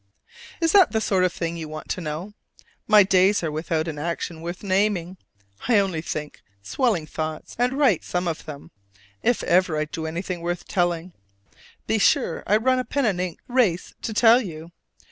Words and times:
Is 0.59 0.71
that 0.71 0.93
the 0.93 0.99
sort 0.99 1.23
of 1.23 1.31
thing 1.31 1.57
you 1.57 1.69
want 1.69 1.87
to 1.89 2.01
know? 2.01 2.33
My 2.87 3.03
days 3.03 3.43
are 3.43 3.51
without 3.51 3.87
an 3.87 3.99
action 3.99 4.41
worth 4.41 4.63
naming: 4.63 5.17
I 5.67 5.77
only 5.77 6.01
think 6.01 6.41
swelling 6.63 7.05
thoughts, 7.05 7.55
and 7.59 7.73
write 7.73 8.03
some 8.03 8.27
of 8.27 8.45
them: 8.45 8.71
if 9.21 9.43
ever 9.43 9.77
I 9.77 9.85
do 9.85 10.07
anything 10.07 10.41
worth 10.41 10.67
telling, 10.67 11.13
be 11.85 11.99
sure 11.99 12.41
I 12.47 12.57
run 12.57 12.79
a 12.79 12.83
pen 12.83 13.05
and 13.05 13.21
ink 13.21 13.41
race 13.47 13.93
to 14.01 14.11
tell 14.11 14.41
you. 14.41 14.71